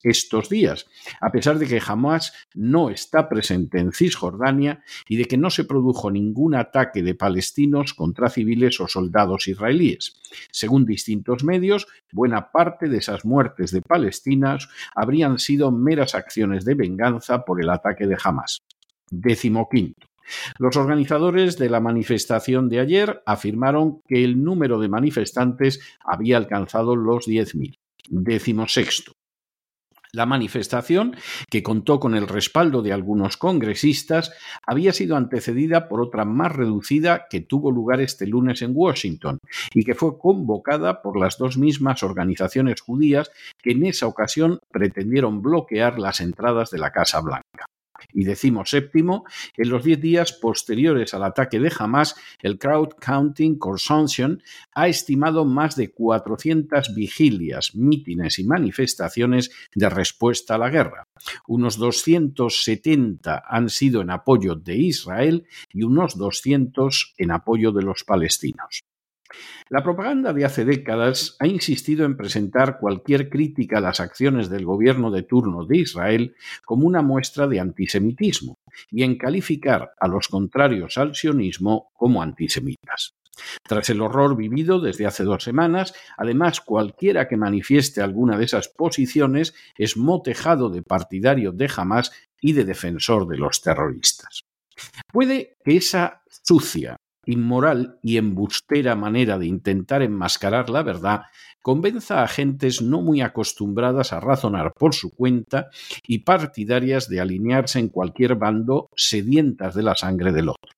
estos 0.03 0.49
días, 0.49 0.87
a 1.21 1.31
pesar 1.31 1.59
de 1.59 1.67
que 1.67 1.81
jamás 1.81 2.33
no 2.55 2.91
está 2.91 3.29
presente 3.29 3.79
en 3.79 3.93
Cisjordania 3.93 4.83
y 5.09 5.17
de 5.17 5.25
que 5.25 5.37
no 5.37 5.51
se 5.51 5.65
produjo 5.65 6.11
ningún 6.11 6.55
ataque 6.55 7.03
de 7.03 7.15
palestinos 7.15 7.95
contra 7.95 8.31
civiles 8.31 8.81
o 8.81 8.89
soldados 8.89 9.49
israelíes. 9.49 10.21
Según 10.51 10.85
distintos 10.85 11.45
medios, 11.45 11.87
buena 12.13 12.51
parte 12.53 12.89
de 12.89 12.99
esas 12.99 13.25
muertes 13.25 13.71
de 13.71 13.83
palestinas 13.83 14.69
habrían 14.95 15.39
sido 15.39 15.71
meras 15.71 16.15
acciones 16.15 16.65
de 16.65 16.75
venganza 16.75 17.45
por 17.45 17.61
el 17.61 17.71
ataque 17.71 18.07
de 18.07 18.17
Hamas. 18.23 18.59
Décimo 19.11 19.69
quinto. 19.69 20.12
Los 20.59 20.77
organizadores 20.77 21.59
de 21.59 21.71
la 21.71 21.81
manifestación 21.81 22.69
de 22.69 22.81
ayer 22.81 23.23
afirmaron 23.27 24.01
que 24.07 24.25
el 24.25 24.43
número 24.43 24.79
de 24.79 24.89
manifestantes 24.89 25.81
había 26.05 26.37
alcanzado 26.37 26.97
los 26.97 27.27
10.000. 27.27 27.75
Décimo 28.09 28.69
sexto. 28.69 29.13
La 30.15 30.27
manifestación, 30.27 31.17
que 31.49 31.63
contó 31.63 31.99
con 31.99 32.15
el 32.15 32.29
respaldo 32.29 32.83
de 32.83 32.93
algunos 32.93 33.39
congresistas, 33.39 34.31
había 34.67 34.93
sido 34.93 35.17
antecedida 35.17 35.89
por 35.89 36.03
otra 36.03 36.27
más 36.27 36.53
reducida 36.53 37.29
que 37.31 37.41
tuvo 37.41 37.71
lugar 37.71 38.03
este 38.03 38.27
lunes 38.27 38.61
en 38.61 38.73
Washington 38.75 39.39
y 39.73 39.85
que 39.85 39.95
fue 39.95 40.19
convocada 40.19 41.01
por 41.01 41.19
las 41.19 41.39
dos 41.39 41.57
mismas 41.57 42.03
organizaciones 42.03 42.83
judías 42.83 43.31
que 43.63 43.71
en 43.71 43.87
esa 43.87 44.07
ocasión 44.07 44.59
pretendieron 44.71 45.41
bloquear 45.41 45.99
las 45.99 46.21
entradas 46.21 46.71
de 46.71 46.79
la 46.79 46.93
Casa 46.93 47.23
Blanca. 47.23 47.65
Y 48.13 48.25
decimos 48.25 48.71
séptimo, 48.71 49.25
en 49.57 49.69
los 49.69 49.85
diez 49.85 50.01
días 50.01 50.33
posteriores 50.33 51.15
al 51.15 51.25
ataque 51.25 51.61
de 51.61 51.73
Hamas, 51.79 52.17
el 52.41 52.59
Crowd 52.59 52.95
Counting 53.01 53.59
Consortium 53.59 54.39
ha 54.75 54.89
estimado 54.89 55.45
más 55.45 55.77
de 55.77 55.91
400 55.91 56.95
vigilias, 56.95 57.75
mítines 57.75 58.39
y 58.39 58.45
manifestaciones 58.45 59.51
de 59.75 59.89
respuesta 59.89 60.55
a 60.55 60.59
la 60.59 60.71
guerra. 60.71 61.05
Unos 61.47 61.77
270 61.77 63.45
han 63.47 63.69
sido 63.69 64.01
en 64.01 64.11
apoyo 64.11 64.55
de 64.55 64.77
Israel 64.77 65.47
y 65.73 65.83
unos 65.83 66.17
200 66.17 67.15
en 67.17 67.31
apoyo 67.31 67.73
de 67.73 67.83
los 67.83 68.05
palestinos. 68.05 68.83
La 69.69 69.83
propaganda 69.83 70.33
de 70.33 70.45
hace 70.45 70.65
décadas 70.65 71.37
ha 71.39 71.47
insistido 71.47 72.05
en 72.05 72.17
presentar 72.17 72.79
cualquier 72.79 73.29
crítica 73.29 73.79
a 73.79 73.81
las 73.81 74.01
acciones 74.01 74.49
del 74.49 74.65
gobierno 74.65 75.11
de 75.11 75.23
turno 75.23 75.65
de 75.65 75.79
Israel 75.79 76.35
como 76.65 76.87
una 76.87 77.03
muestra 77.03 77.47
de 77.47 77.61
antisemitismo 77.61 78.59
y 78.91 79.03
en 79.03 79.17
calificar 79.17 79.93
a 79.99 80.09
los 80.09 80.29
contrarios 80.29 80.99
al 80.99 81.15
sionismo 81.15 81.91
como 81.95 82.23
antisemitas. 82.23 83.15
Tras 83.63 83.89
el 83.91 84.01
horror 84.03 84.37
vivido 84.37 84.81
desde 84.81 85.07
hace 85.07 85.25
dos 85.25 85.43
semanas, 85.43 85.95
además 86.17 86.61
cualquiera 86.61 87.29
que 87.29 87.37
manifieste 87.37 88.03
alguna 88.03 88.37
de 88.37 88.45
esas 88.45 88.69
posiciones 88.69 89.55
es 89.77 89.97
motejado 89.97 90.69
de 90.69 90.83
partidario 90.83 91.53
de 91.53 91.71
Hamas 91.75 92.13
y 92.41 92.53
de 92.53 92.65
defensor 92.65 93.27
de 93.27 93.39
los 93.39 93.63
terroristas. 93.63 94.45
Puede 95.13 95.57
que 95.65 95.77
esa 95.77 96.23
sucia, 96.29 96.97
inmoral 97.25 97.99
y 98.03 98.17
embustera 98.17 98.97
manera 98.97 99.39
de 99.39 99.47
intentar 99.47 100.03
enmascarar 100.03 100.71
la 100.71 100.83
verdad 100.83 101.23
convenza 101.63 102.23
a 102.23 102.29
gentes 102.29 102.83
no 102.83 103.01
muy 103.01 103.21
acostumbradas 103.21 104.13
a 104.13 104.21
razonar 104.21 104.73
por 104.75 104.95
su 104.95 105.11
cuenta 105.11 105.71
y 106.07 106.19
partidarias 106.19 107.09
de 107.09 107.21
alinearse 107.21 107.79
en 107.79 107.89
cualquier 107.89 108.35
bando 108.35 108.91
sedientas 108.97 109.75
de 109.75 109.83
la 109.85 109.95
sangre 109.95 110.33
del 110.33 110.49
otro. 110.49 110.73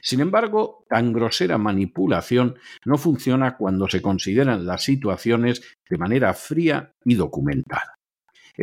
Sin 0.00 0.20
embargo, 0.20 0.84
tan 0.88 1.12
grosera 1.12 1.58
manipulación 1.58 2.56
no 2.84 2.98
funciona 2.98 3.56
cuando 3.56 3.88
se 3.88 4.00
consideran 4.00 4.64
las 4.64 4.84
situaciones 4.84 5.62
de 5.90 5.98
manera 5.98 6.32
fría 6.34 6.94
y 7.04 7.14
documentada. 7.14 7.98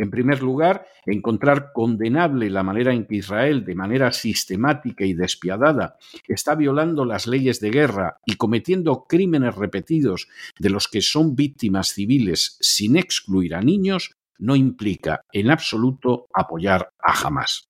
En 0.00 0.10
primer 0.10 0.42
lugar, 0.42 0.86
encontrar 1.04 1.72
condenable 1.74 2.48
la 2.48 2.62
manera 2.62 2.94
en 2.94 3.04
que 3.04 3.16
Israel, 3.16 3.66
de 3.66 3.74
manera 3.74 4.14
sistemática 4.14 5.04
y 5.04 5.12
despiadada, 5.12 5.98
está 6.26 6.54
violando 6.54 7.04
las 7.04 7.26
leyes 7.26 7.60
de 7.60 7.70
guerra 7.70 8.16
y 8.24 8.36
cometiendo 8.36 9.04
crímenes 9.06 9.56
repetidos 9.56 10.28
de 10.58 10.70
los 10.70 10.88
que 10.88 11.02
son 11.02 11.36
víctimas 11.36 11.88
civiles 11.88 12.56
sin 12.62 12.96
excluir 12.96 13.54
a 13.54 13.60
niños, 13.60 14.16
no 14.38 14.56
implica 14.56 15.20
en 15.32 15.50
absoluto 15.50 16.28
apoyar 16.32 16.92
a 16.98 17.12
Hamas. 17.12 17.68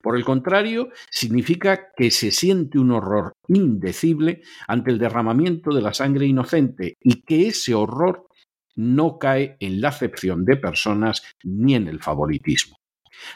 Por 0.00 0.16
el 0.16 0.24
contrario, 0.24 0.88
significa 1.10 1.92
que 1.94 2.10
se 2.10 2.30
siente 2.30 2.78
un 2.78 2.90
horror 2.92 3.34
indecible 3.48 4.40
ante 4.66 4.90
el 4.90 4.98
derramamiento 4.98 5.74
de 5.74 5.82
la 5.82 5.92
sangre 5.92 6.24
inocente 6.24 6.96
y 7.02 7.20
que 7.20 7.48
ese 7.48 7.74
horror 7.74 8.25
no 8.76 9.18
cae 9.18 9.56
en 9.60 9.80
la 9.80 9.88
acepción 9.88 10.44
de 10.44 10.56
personas 10.56 11.22
ni 11.42 11.74
en 11.74 11.88
el 11.88 12.00
favoritismo. 12.00 12.76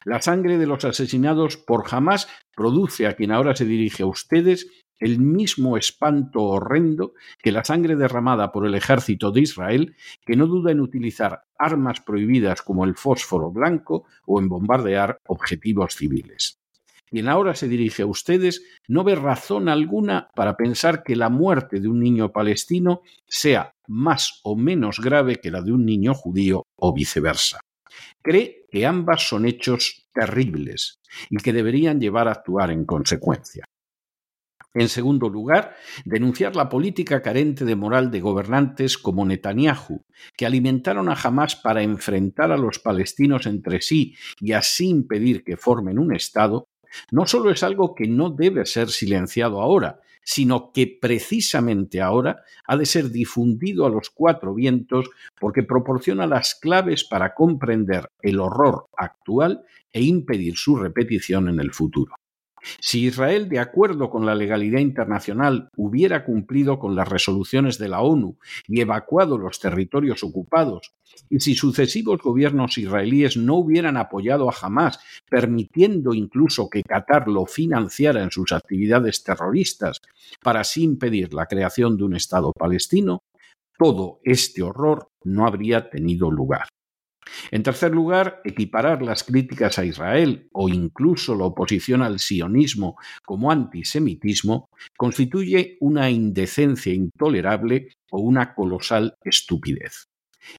La 0.04 0.20
sangre 0.22 0.58
de 0.58 0.66
los 0.66 0.84
asesinados 0.84 1.56
por 1.56 1.86
jamás 1.86 2.28
produce 2.54 3.06
a 3.06 3.14
quien 3.14 3.32
ahora 3.32 3.56
se 3.56 3.64
dirige 3.64 4.02
a 4.02 4.06
ustedes 4.06 4.68
el 4.98 5.18
mismo 5.18 5.78
espanto 5.78 6.42
horrendo 6.42 7.14
que 7.42 7.52
la 7.52 7.64
sangre 7.64 7.96
derramada 7.96 8.52
por 8.52 8.66
el 8.66 8.74
ejército 8.74 9.32
de 9.32 9.40
Israel, 9.40 9.96
que 10.26 10.36
no 10.36 10.46
duda 10.46 10.70
en 10.70 10.80
utilizar 10.80 11.44
armas 11.58 12.00
prohibidas 12.00 12.60
como 12.60 12.84
el 12.84 12.94
fósforo 12.94 13.50
blanco 13.50 14.04
o 14.26 14.38
en 14.38 14.48
bombardear 14.48 15.18
objetivos 15.26 15.96
civiles. 15.96 16.60
Quien 17.06 17.28
ahora 17.28 17.54
se 17.54 17.66
dirige 17.66 18.02
a 18.02 18.06
ustedes 18.06 18.62
no 18.86 19.02
ve 19.02 19.16
razón 19.16 19.68
alguna 19.68 20.28
para 20.36 20.56
pensar 20.56 21.02
que 21.02 21.16
la 21.16 21.28
muerte 21.28 21.80
de 21.80 21.88
un 21.88 21.98
niño 21.98 22.30
palestino 22.30 23.00
sea 23.26 23.74
más 23.90 24.40
o 24.44 24.56
menos 24.56 25.00
grave 25.00 25.40
que 25.40 25.50
la 25.50 25.62
de 25.62 25.72
un 25.72 25.84
niño 25.84 26.14
judío 26.14 26.64
o 26.76 26.94
viceversa. 26.94 27.58
Cree 28.22 28.66
que 28.70 28.86
ambas 28.86 29.28
son 29.28 29.46
hechos 29.46 30.08
terribles 30.14 31.00
y 31.28 31.38
que 31.38 31.52
deberían 31.52 32.00
llevar 32.00 32.28
a 32.28 32.32
actuar 32.32 32.70
en 32.70 32.84
consecuencia. 32.84 33.64
En 34.72 34.88
segundo 34.88 35.28
lugar, 35.28 35.74
denunciar 36.04 36.54
la 36.54 36.68
política 36.68 37.20
carente 37.20 37.64
de 37.64 37.74
moral 37.74 38.12
de 38.12 38.20
gobernantes 38.20 38.96
como 38.96 39.26
Netanyahu, 39.26 40.04
que 40.36 40.46
alimentaron 40.46 41.08
a 41.08 41.14
Hamas 41.14 41.56
para 41.56 41.82
enfrentar 41.82 42.52
a 42.52 42.56
los 42.56 42.78
palestinos 42.78 43.46
entre 43.46 43.80
sí 43.80 44.14
y 44.38 44.52
así 44.52 44.88
impedir 44.88 45.42
que 45.42 45.56
formen 45.56 45.98
un 45.98 46.14
Estado, 46.14 46.68
no 47.10 47.26
solo 47.26 47.50
es 47.50 47.64
algo 47.64 47.96
que 47.96 48.06
no 48.06 48.30
debe 48.30 48.64
ser 48.64 48.90
silenciado 48.90 49.60
ahora, 49.60 50.00
sino 50.22 50.72
que 50.72 50.98
precisamente 51.00 52.00
ahora 52.00 52.42
ha 52.66 52.76
de 52.76 52.86
ser 52.86 53.10
difundido 53.10 53.86
a 53.86 53.90
los 53.90 54.10
cuatro 54.10 54.54
vientos 54.54 55.10
porque 55.38 55.62
proporciona 55.62 56.26
las 56.26 56.54
claves 56.54 57.04
para 57.04 57.34
comprender 57.34 58.10
el 58.22 58.40
horror 58.40 58.86
actual 58.96 59.64
e 59.92 60.02
impedir 60.02 60.56
su 60.56 60.76
repetición 60.76 61.48
en 61.48 61.60
el 61.60 61.72
futuro. 61.72 62.14
Si 62.80 63.06
Israel, 63.06 63.48
de 63.48 63.58
acuerdo 63.58 64.10
con 64.10 64.26
la 64.26 64.34
legalidad 64.34 64.80
internacional, 64.80 65.68
hubiera 65.76 66.24
cumplido 66.24 66.78
con 66.78 66.94
las 66.94 67.08
resoluciones 67.08 67.78
de 67.78 67.88
la 67.88 68.00
ONU 68.00 68.38
y 68.66 68.80
evacuado 68.80 69.38
los 69.38 69.60
territorios 69.60 70.22
ocupados, 70.22 70.94
y 71.28 71.40
si 71.40 71.54
sucesivos 71.54 72.20
gobiernos 72.22 72.78
israelíes 72.78 73.36
no 73.36 73.56
hubieran 73.56 73.96
apoyado 73.96 74.48
a 74.48 74.54
Hamas, 74.60 75.00
permitiendo 75.28 76.14
incluso 76.14 76.68
que 76.68 76.82
Qatar 76.82 77.28
lo 77.28 77.46
financiara 77.46 78.22
en 78.22 78.30
sus 78.30 78.52
actividades 78.52 79.22
terroristas, 79.22 80.00
para 80.42 80.60
así 80.60 80.82
impedir 80.82 81.34
la 81.34 81.46
creación 81.46 81.96
de 81.96 82.04
un 82.04 82.16
Estado 82.16 82.52
palestino, 82.52 83.22
todo 83.78 84.20
este 84.24 84.62
horror 84.62 85.08
no 85.24 85.46
habría 85.46 85.88
tenido 85.88 86.30
lugar. 86.30 86.68
En 87.50 87.62
tercer 87.62 87.92
lugar, 87.92 88.40
equiparar 88.44 89.02
las 89.02 89.24
críticas 89.24 89.78
a 89.78 89.84
Israel 89.84 90.48
o 90.52 90.68
incluso 90.68 91.34
la 91.34 91.44
oposición 91.44 92.02
al 92.02 92.20
sionismo 92.20 92.96
como 93.24 93.50
antisemitismo 93.50 94.70
constituye 94.96 95.76
una 95.80 96.10
indecencia 96.10 96.92
intolerable 96.92 97.88
o 98.10 98.20
una 98.20 98.54
colosal 98.54 99.14
estupidez. 99.24 100.08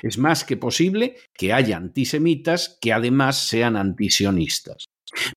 Es 0.02 0.18
más 0.18 0.44
que 0.44 0.58
posible 0.58 1.16
que 1.34 1.54
haya 1.54 1.78
antisemitas 1.78 2.78
que 2.82 2.94
además 2.94 3.48
sean 3.48 3.76
antisionistas. 3.76 4.86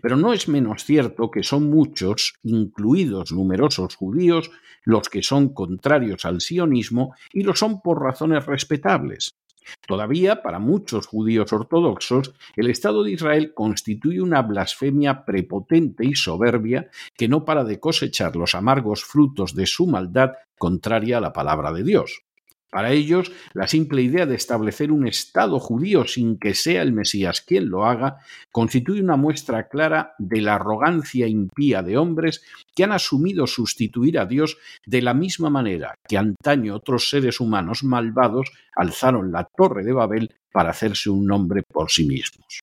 Pero 0.01 0.17
no 0.17 0.33
es 0.33 0.49
menos 0.49 0.85
cierto 0.85 1.31
que 1.31 1.43
son 1.43 1.69
muchos, 1.69 2.35
incluidos 2.43 3.33
numerosos 3.33 3.97
judíos, 3.97 4.51
los 4.85 5.09
que 5.09 5.23
son 5.23 5.53
contrarios 5.53 6.25
al 6.25 6.41
sionismo 6.41 7.15
y 7.33 7.43
lo 7.43 7.57
son 7.57 7.81
por 7.81 8.03
razones 8.03 8.47
respetables. 8.47 9.35
Todavía, 9.87 10.43
para 10.43 10.59
muchos 10.59 11.07
judíos 11.07 11.53
ortodoxos, 11.53 12.35
el 12.57 12.69
Estado 12.69 13.03
de 13.03 13.13
Israel 13.13 13.53
constituye 13.55 14.21
una 14.21 14.43
blasfemia 14.43 15.25
prepotente 15.25 16.05
y 16.05 16.15
soberbia 16.15 16.89
que 17.17 17.29
no 17.29 17.45
para 17.45 17.65
de 17.65 17.81
cosechar 17.81 18.37
los 18.37 18.55
amargos 18.55 19.05
frutos 19.05 19.55
de 19.55 19.67
su 19.67 19.87
maldad 19.87 20.33
contraria 20.59 21.19
a 21.19 21.21
la 21.21 21.33
palabra 21.33 21.73
de 21.73 21.85
Dios. 21.85 22.25
Para 22.75 22.91
ellos, 22.91 23.31
la 23.53 23.69
simple 23.69 24.03
idea 24.03 24.27
de 24.27 24.35
establecer 24.35 24.91
un 24.91 25.07
Estado 25.07 25.61
judío 25.61 26.09
sin 26.09 26.41
que 26.41 26.55
sea 26.55 26.83
el 26.83 26.93
Mesías 26.93 27.41
quien 27.41 27.69
lo 27.69 27.85
haga 27.87 28.19
constituye 28.51 29.01
una 29.01 29.15
muestra 29.15 29.69
clara 29.69 30.17
de 30.19 30.41
la 30.41 30.57
arrogancia 30.57 31.29
impía 31.29 31.85
de 31.85 31.97
hombres 31.97 32.43
que 32.75 32.83
han 32.83 32.91
asumido 32.91 33.47
sustituir 33.47 34.19
a 34.19 34.27
Dios 34.27 34.59
de 34.87 35.03
la 35.03 35.15
misma 35.15 35.51
manera 35.51 35.95
que 36.09 36.19
antaño 36.19 36.75
otros 36.75 37.11
seres 37.11 37.39
humanos 37.39 37.85
malvados 37.85 38.51
alzaron 38.75 39.31
la 39.31 39.45
torre 39.45 39.85
de 39.85 39.93
Babel 39.93 40.35
para 40.51 40.71
hacerse 40.71 41.11
un 41.11 41.27
nombre 41.27 41.63
por 41.63 41.93
sí 41.93 42.05
mismos. 42.05 42.59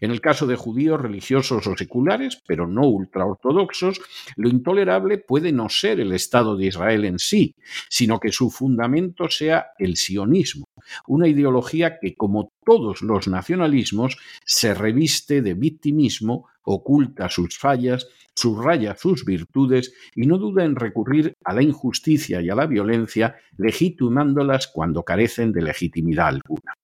En 0.00 0.10
el 0.10 0.20
caso 0.20 0.46
de 0.46 0.56
judíos 0.56 1.00
religiosos 1.00 1.66
o 1.66 1.76
seculares, 1.76 2.40
pero 2.46 2.66
no 2.66 2.86
ultraortodoxos, 2.86 4.00
lo 4.36 4.48
intolerable 4.48 5.18
puede 5.18 5.52
no 5.52 5.68
ser 5.68 6.00
el 6.00 6.12
Estado 6.12 6.56
de 6.56 6.66
Israel 6.66 7.04
en 7.04 7.18
sí, 7.18 7.54
sino 7.88 8.18
que 8.18 8.32
su 8.32 8.50
fundamento 8.50 9.28
sea 9.28 9.68
el 9.78 9.96
sionismo, 9.96 10.66
una 11.06 11.28
ideología 11.28 11.98
que, 12.00 12.14
como 12.14 12.52
todos 12.64 13.02
los 13.02 13.28
nacionalismos, 13.28 14.16
se 14.44 14.74
reviste 14.74 15.42
de 15.42 15.54
victimismo, 15.54 16.46
oculta 16.62 17.28
sus 17.28 17.58
fallas, 17.58 18.06
subraya 18.34 18.96
sus 18.96 19.24
virtudes 19.24 19.92
y 20.14 20.26
no 20.26 20.38
duda 20.38 20.64
en 20.64 20.76
recurrir 20.76 21.34
a 21.44 21.54
la 21.54 21.62
injusticia 21.62 22.40
y 22.40 22.48
a 22.48 22.54
la 22.54 22.66
violencia, 22.66 23.36
legitimándolas 23.56 24.68
cuando 24.68 25.02
carecen 25.02 25.52
de 25.52 25.62
legitimidad 25.62 26.28
alguna. 26.28 26.74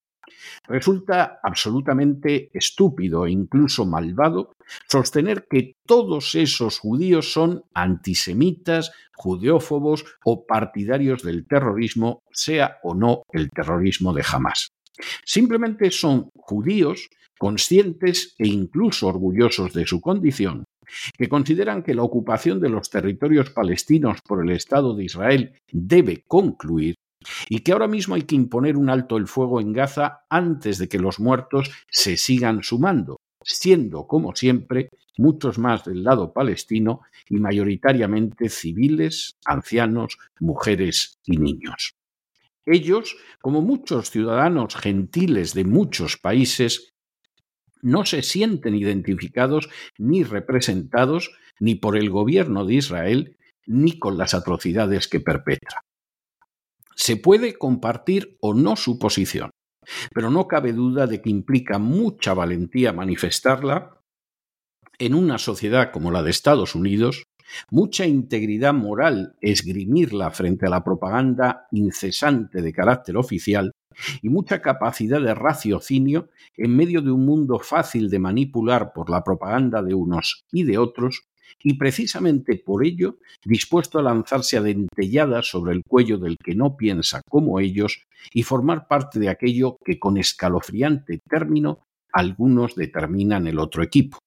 Resulta 0.68 1.40
absolutamente 1.42 2.50
estúpido 2.52 3.26
e 3.26 3.30
incluso 3.30 3.86
malvado 3.86 4.52
sostener 4.88 5.46
que 5.48 5.74
todos 5.86 6.34
esos 6.34 6.78
judíos 6.78 7.32
son 7.32 7.64
antisemitas, 7.74 8.92
judeófobos 9.14 10.04
o 10.24 10.46
partidarios 10.46 11.22
del 11.22 11.46
terrorismo, 11.46 12.22
sea 12.30 12.78
o 12.82 12.94
no 12.94 13.22
el 13.32 13.50
terrorismo 13.50 14.12
de 14.12 14.24
Hamas. 14.30 14.68
Simplemente 15.24 15.90
son 15.90 16.30
judíos 16.34 17.08
conscientes 17.38 18.34
e 18.38 18.48
incluso 18.48 19.08
orgullosos 19.08 19.72
de 19.74 19.86
su 19.86 20.00
condición, 20.00 20.64
que 21.18 21.28
consideran 21.28 21.82
que 21.82 21.94
la 21.94 22.02
ocupación 22.02 22.60
de 22.60 22.70
los 22.70 22.88
territorios 22.88 23.50
palestinos 23.50 24.20
por 24.26 24.42
el 24.42 24.52
Estado 24.52 24.94
de 24.94 25.04
Israel 25.04 25.52
debe 25.70 26.24
concluir 26.26 26.94
y 27.48 27.60
que 27.60 27.72
ahora 27.72 27.88
mismo 27.88 28.14
hay 28.14 28.22
que 28.22 28.34
imponer 28.34 28.76
un 28.76 28.90
alto 28.90 29.16
el 29.16 29.26
fuego 29.26 29.60
en 29.60 29.72
Gaza 29.72 30.24
antes 30.28 30.78
de 30.78 30.88
que 30.88 30.98
los 30.98 31.20
muertos 31.20 31.70
se 31.90 32.16
sigan 32.16 32.62
sumando, 32.62 33.20
siendo, 33.42 34.06
como 34.06 34.34
siempre, 34.34 34.90
muchos 35.16 35.58
más 35.58 35.84
del 35.84 36.02
lado 36.02 36.32
palestino 36.32 37.00
y 37.28 37.36
mayoritariamente 37.36 38.48
civiles, 38.48 39.36
ancianos, 39.44 40.18
mujeres 40.40 41.18
y 41.24 41.36
niños. 41.36 41.94
Ellos, 42.64 43.16
como 43.40 43.62
muchos 43.62 44.10
ciudadanos 44.10 44.74
gentiles 44.74 45.54
de 45.54 45.64
muchos 45.64 46.16
países, 46.16 46.94
no 47.80 48.04
se 48.04 48.22
sienten 48.22 48.74
identificados 48.74 49.68
ni 49.96 50.24
representados 50.24 51.30
ni 51.60 51.76
por 51.76 51.96
el 51.96 52.10
gobierno 52.10 52.64
de 52.64 52.74
Israel 52.74 53.36
ni 53.66 53.98
con 53.98 54.18
las 54.18 54.34
atrocidades 54.34 55.06
que 55.08 55.20
perpetra. 55.20 55.85
Se 56.96 57.18
puede 57.18 57.58
compartir 57.58 58.38
o 58.40 58.54
no 58.54 58.74
su 58.74 58.98
posición, 58.98 59.50
pero 60.14 60.30
no 60.30 60.48
cabe 60.48 60.72
duda 60.72 61.06
de 61.06 61.20
que 61.20 61.30
implica 61.30 61.78
mucha 61.78 62.32
valentía 62.32 62.92
manifestarla 62.94 64.00
en 64.98 65.14
una 65.14 65.36
sociedad 65.36 65.92
como 65.92 66.10
la 66.10 66.22
de 66.22 66.30
Estados 66.30 66.74
Unidos, 66.74 67.24
mucha 67.70 68.06
integridad 68.06 68.72
moral 68.72 69.36
esgrimirla 69.42 70.30
frente 70.30 70.66
a 70.66 70.70
la 70.70 70.82
propaganda 70.82 71.66
incesante 71.70 72.62
de 72.62 72.72
carácter 72.72 73.18
oficial 73.18 73.72
y 74.22 74.30
mucha 74.30 74.62
capacidad 74.62 75.20
de 75.20 75.34
raciocinio 75.34 76.30
en 76.56 76.74
medio 76.74 77.02
de 77.02 77.10
un 77.10 77.26
mundo 77.26 77.58
fácil 77.58 78.08
de 78.08 78.18
manipular 78.18 78.92
por 78.94 79.10
la 79.10 79.22
propaganda 79.22 79.82
de 79.82 79.94
unos 79.94 80.44
y 80.50 80.64
de 80.64 80.78
otros 80.78 81.28
y 81.62 81.74
precisamente 81.74 82.56
por 82.64 82.84
ello 82.84 83.18
dispuesto 83.44 83.98
a 83.98 84.02
lanzarse 84.02 84.56
a 84.56 84.62
dentelladas 84.62 85.48
sobre 85.48 85.72
el 85.72 85.82
cuello 85.86 86.18
del 86.18 86.36
que 86.36 86.54
no 86.54 86.76
piensa 86.76 87.22
como 87.28 87.60
ellos 87.60 88.02
y 88.32 88.42
formar 88.42 88.88
parte 88.88 89.18
de 89.18 89.28
aquello 89.28 89.76
que 89.84 89.98
con 89.98 90.16
escalofriante 90.16 91.20
término 91.28 91.80
algunos 92.12 92.74
determinan 92.74 93.46
el 93.46 93.58
otro 93.58 93.82
equipo. 93.82 94.18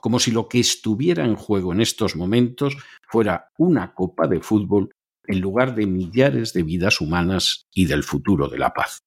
Como 0.00 0.20
si 0.20 0.30
lo 0.30 0.48
que 0.48 0.60
estuviera 0.60 1.24
en 1.24 1.34
juego 1.34 1.72
en 1.72 1.80
estos 1.80 2.14
momentos 2.14 2.76
fuera 3.08 3.48
una 3.58 3.94
copa 3.94 4.28
de 4.28 4.40
fútbol 4.40 4.90
en 5.26 5.40
lugar 5.40 5.74
de 5.74 5.86
millares 5.86 6.52
de 6.52 6.62
vidas 6.62 7.00
humanas 7.00 7.66
y 7.74 7.86
del 7.86 8.02
futuro 8.02 8.48
de 8.48 8.58
la 8.58 8.72
paz. 8.72 9.00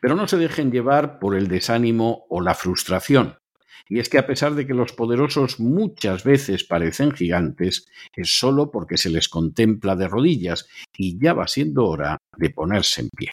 Pero 0.00 0.14
no 0.14 0.26
se 0.26 0.38
dejen 0.38 0.70
llevar 0.72 1.18
por 1.18 1.36
el 1.36 1.48
desánimo 1.48 2.24
o 2.30 2.40
la 2.40 2.54
frustración, 2.54 3.36
y 3.88 3.98
es 3.98 4.08
que 4.08 4.18
a 4.18 4.26
pesar 4.26 4.54
de 4.54 4.66
que 4.66 4.74
los 4.74 4.92
poderosos 4.92 5.60
muchas 5.60 6.24
veces 6.24 6.64
parecen 6.64 7.12
gigantes, 7.12 7.86
es 8.14 8.38
solo 8.38 8.70
porque 8.70 8.96
se 8.96 9.10
les 9.10 9.28
contempla 9.28 9.96
de 9.96 10.08
rodillas 10.08 10.68
y 10.96 11.18
ya 11.18 11.32
va 11.32 11.46
siendo 11.46 11.86
hora 11.86 12.18
de 12.36 12.50
ponerse 12.50 13.02
en 13.02 13.10
pie. 13.10 13.30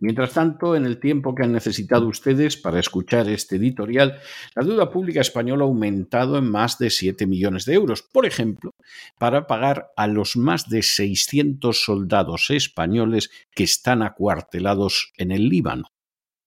Mientras 0.00 0.34
tanto, 0.34 0.74
en 0.74 0.86
el 0.86 0.98
tiempo 0.98 1.34
que 1.34 1.44
han 1.44 1.52
necesitado 1.52 2.08
ustedes 2.08 2.56
para 2.56 2.80
escuchar 2.80 3.28
este 3.28 3.56
editorial, 3.56 4.18
la 4.54 4.64
deuda 4.64 4.90
pública 4.90 5.20
española 5.20 5.64
ha 5.64 5.68
aumentado 5.68 6.36
en 6.36 6.50
más 6.50 6.78
de 6.78 6.90
7 6.90 7.26
millones 7.26 7.64
de 7.64 7.74
euros, 7.74 8.02
por 8.02 8.26
ejemplo, 8.26 8.72
para 9.18 9.46
pagar 9.46 9.92
a 9.96 10.08
los 10.08 10.36
más 10.36 10.68
de 10.68 10.82
600 10.82 11.84
soldados 11.84 12.50
españoles 12.50 13.30
que 13.54 13.64
están 13.64 14.02
acuartelados 14.02 15.12
en 15.16 15.30
el 15.30 15.48
Líbano, 15.48 15.86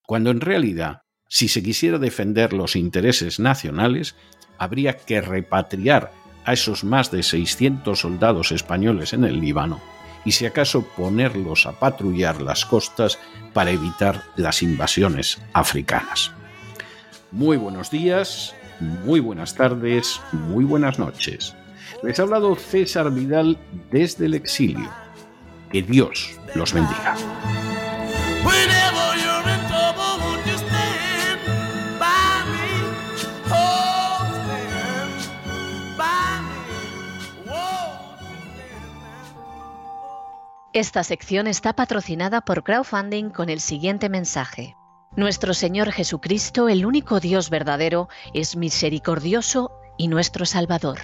cuando 0.05 0.29
en 0.29 0.41
realidad 0.41 1.01
si 1.27 1.47
se 1.47 1.61
quisiera 1.61 1.97
defender 1.97 2.53
los 2.53 2.75
intereses 2.75 3.39
nacionales, 3.39 4.15
habría 4.57 4.97
que 4.97 5.21
repatriar 5.21 6.11
a 6.45 6.53
esos 6.53 6.83
más 6.83 7.11
de 7.11 7.23
600 7.23 7.99
soldados 7.99 8.51
españoles 8.51 9.13
en 9.13 9.25
el 9.25 9.41
Líbano 9.41 9.81
y 10.23 10.31
si 10.31 10.45
acaso 10.45 10.85
ponerlos 10.95 11.65
a 11.65 11.73
patrullar 11.73 12.41
las 12.41 12.65
costas 12.65 13.19
para 13.53 13.71
evitar 13.71 14.23
las 14.35 14.61
invasiones 14.61 15.41
africanas. 15.53 16.31
Muy 17.31 17.57
buenos 17.57 17.91
días, 17.91 18.55
muy 18.79 19.19
buenas 19.19 19.55
tardes, 19.55 20.21
muy 20.31 20.63
buenas 20.63 20.99
noches. 20.99 21.55
Les 22.03 22.19
ha 22.19 22.23
hablado 22.23 22.55
César 22.55 23.11
Vidal 23.11 23.57
desde 23.91 24.25
el 24.25 24.33
exilio. 24.33 24.91
Que 25.71 25.81
Dios 25.81 26.37
los 26.55 26.73
bendiga. 26.73 27.15
Esta 40.77 41.03
sección 41.03 41.47
está 41.47 41.73
patrocinada 41.73 42.41
por 42.41 42.63
crowdfunding 42.63 43.31
con 43.31 43.49
el 43.49 43.61
siguiente 43.61 44.09
mensaje. 44.09 44.75
Nuestro 45.15 45.55
Señor 45.55 45.91
Jesucristo, 45.91 46.69
el 46.69 46.85
único 46.85 47.19
Dios 47.19 47.49
verdadero, 47.49 48.09
es 48.35 48.55
misericordioso 48.55 49.71
y 49.97 50.07
nuestro 50.07 50.45
Salvador. 50.45 50.99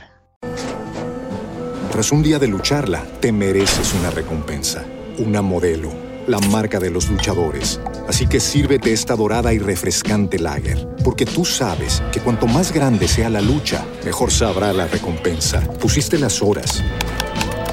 Tras 1.91 2.12
un 2.12 2.21
día 2.21 2.38
de 2.38 2.49
lucharla, 2.49 3.03
te 3.19 3.31
mereces 3.31 3.95
una 3.95 4.12
recompensa, 4.12 4.86
una 5.17 5.41
modelo, 5.41 5.91
la 6.27 6.38
marca 6.38 6.79
de 6.79 6.91
los 6.91 7.09
luchadores. 7.09 7.81
Así 8.07 8.27
que 8.27 8.39
sírvete 8.39 8.93
esta 8.93 9.15
dorada 9.15 9.53
y 9.53 9.57
refrescante 9.57 10.38
lager, 10.38 10.88
porque 11.03 11.25
tú 11.25 11.45
sabes 11.45 12.03
que 12.12 12.19
cuanto 12.19 12.45
más 12.45 12.71
grande 12.71 13.07
sea 13.07 13.27
la 13.27 13.41
lucha, 13.41 13.83
mejor 14.05 14.29
sabrá 14.29 14.71
la 14.71 14.86
recompensa. 14.86 15.62
Pusiste 15.79 16.19
las 16.19 16.43
horas, 16.43 16.83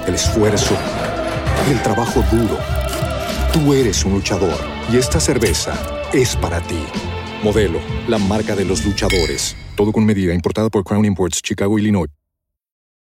el 0.06 0.14
esfuerzo 0.14 0.74
el 1.68 1.82
trabajo 1.82 2.22
duro. 2.30 2.58
Tú 3.52 3.74
eres 3.74 4.04
un 4.04 4.14
luchador 4.14 4.58
y 4.92 4.96
esta 4.96 5.20
cerveza 5.20 5.74
es 6.12 6.36
para 6.36 6.60
ti. 6.60 6.82
Modelo, 7.42 7.80
la 8.08 8.18
marca 8.18 8.54
de 8.54 8.64
los 8.64 8.84
luchadores. 8.84 9.56
Todo 9.76 9.92
con 9.92 10.04
medida, 10.04 10.34
importada 10.34 10.68
por 10.68 10.84
Crown 10.84 11.04
Imports, 11.04 11.40
Chicago, 11.42 11.78
Illinois. 11.78 12.08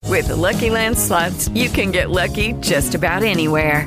With 0.06 0.28
the 0.28 0.36
Lucky 0.36 0.70
Land 0.70 0.96
slots, 0.96 1.48
you 1.54 1.68
can 1.70 1.90
get 1.92 2.10
lucky 2.10 2.54
just 2.60 2.94
about 2.94 3.22
anywhere. 3.22 3.86